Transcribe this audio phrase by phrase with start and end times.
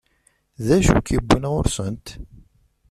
[0.65, 2.07] D acu i k-iwwin ɣur-sent?